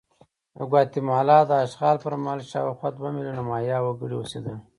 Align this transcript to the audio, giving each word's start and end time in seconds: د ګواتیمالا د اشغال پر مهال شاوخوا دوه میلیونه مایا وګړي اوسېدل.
د 0.57 0.59
ګواتیمالا 0.71 1.39
د 1.49 1.51
اشغال 1.65 1.95
پر 2.03 2.13
مهال 2.23 2.39
شاوخوا 2.51 2.89
دوه 2.93 3.09
میلیونه 3.15 3.41
مایا 3.49 3.77
وګړي 3.81 4.15
اوسېدل. 4.17 4.57